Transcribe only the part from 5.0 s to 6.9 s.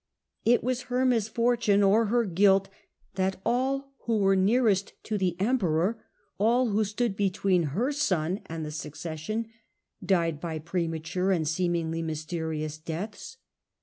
to the Emperor, all who